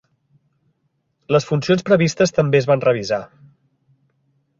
[1.35, 3.21] Les funcions previstes també es van revisar.